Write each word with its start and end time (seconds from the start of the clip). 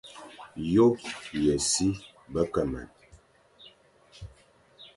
Yô 0.73 0.85
ye 1.43 1.53
si 1.69 1.87
be 2.33 2.41
ke 2.53 2.61
man, 2.71 2.87